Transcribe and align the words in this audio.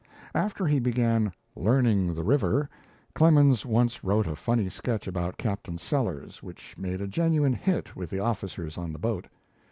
After 0.33 0.65
he 0.65 0.79
began 0.79 1.31
"learning 1.55 2.15
the 2.15 2.23
river," 2.23 2.67
Clemens 3.13 3.67
once 3.67 4.03
wrote 4.03 4.25
a 4.25 4.35
funny 4.35 4.67
sketch 4.67 5.05
about 5.05 5.37
Captain 5.37 5.77
Sellers 5.77 6.41
which 6.41 6.75
made 6.75 7.01
a 7.01 7.07
genuine 7.07 7.53
"hit" 7.53 7.95
with 7.95 8.09
the 8.09 8.17
officers 8.19 8.79
on 8.79 8.93
the 8.93 8.97
boat. 8.97 9.27